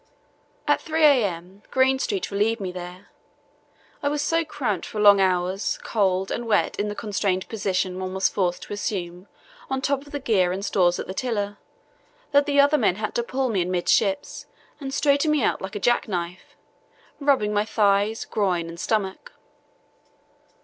At 0.67 0.81
3 0.81 1.03
a.m. 1.05 1.61
Greenstreet 1.69 2.31
relieved 2.31 2.59
me 2.59 2.71
there. 2.71 3.11
I 4.01 4.09
was 4.09 4.23
so 4.23 4.43
cramped 4.43 4.83
from 4.83 5.03
long 5.03 5.21
hours, 5.21 5.77
cold, 5.83 6.31
and 6.31 6.47
wet, 6.47 6.79
in 6.79 6.87
the 6.87 6.95
constrained 6.95 7.47
position 7.49 7.99
one 7.99 8.15
was 8.15 8.27
forced 8.27 8.63
to 8.63 8.73
assume 8.73 9.27
on 9.69 9.79
top 9.79 10.07
of 10.07 10.11
the 10.11 10.19
gear 10.19 10.51
and 10.51 10.65
stores 10.65 10.97
at 10.97 11.05
the 11.05 11.13
tiller, 11.13 11.59
that 12.31 12.47
the 12.47 12.59
other 12.59 12.79
men 12.79 12.95
had 12.95 13.13
to 13.13 13.21
pull 13.21 13.49
me 13.49 13.61
amidships 13.61 14.47
and 14.79 14.91
straighten 14.91 15.29
me 15.29 15.43
out 15.43 15.61
like 15.61 15.75
a 15.75 15.79
jack 15.79 16.07
knife, 16.07 16.55
first 17.19 17.27
rubbing 17.27 17.53
my 17.53 17.63
thighs, 17.63 18.25
groin, 18.25 18.69
and 18.69 18.79
stomach. 18.79 19.33